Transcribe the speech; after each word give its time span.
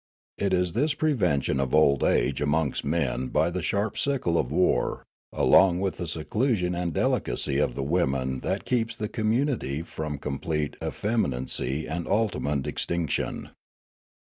It 0.39 0.51
is 0.51 0.73
this 0.73 0.95
prevention 0.95 1.59
of 1.59 1.75
old 1.75 2.03
age 2.03 2.41
amongst 2.41 2.83
men 2.83 3.27
by 3.27 3.51
the 3.51 3.61
sharp 3.61 3.99
sickle 3.99 4.35
of 4.39 4.51
war 4.51 5.03
along 5.31 5.79
with 5.79 5.97
the 5.97 6.05
seclu 6.05 6.57
sion 6.57 6.73
and 6.73 6.91
delicacy 6.91 7.59
of 7.59 7.75
the 7.75 7.83
women 7.83 8.39
that 8.39 8.65
keeps 8.65 8.95
the 8.95 9.07
commun 9.07 9.49
ity 9.49 9.83
from 9.83 10.17
complete 10.17 10.75
effeminacy 10.83 11.85
and 11.87 12.07
ultimate 12.07 12.65
extinction. 12.65 13.51